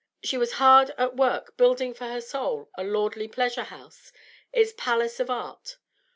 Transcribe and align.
She 0.23 0.35
was 0.35 0.57
bard 0.57 0.95
at 0.97 1.15
work 1.15 1.55
building 1.57 1.93
for 1.93 2.07
her 2.07 2.21
soul 2.21 2.71
its 2.75 2.87
'lordly 2.89 3.27
pleasure 3.27 3.65
house,' 3.65 4.11
its 4.51 4.73
Palace 4.75 5.19
of 5.19 5.29
Art. 5.29 5.77